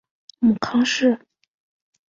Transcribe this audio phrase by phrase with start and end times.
[0.39, 1.19] 母康氏。